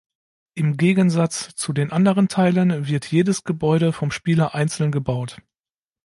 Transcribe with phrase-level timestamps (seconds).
[0.55, 5.43] Im Gegensatz zu den anderen Teilen wird jedes Gebäude vom Spieler einzeln gebaut.